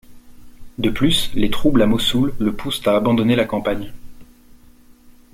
[0.79, 3.93] De plus des troubles à Mossoul le poussent à abandonner la campagne.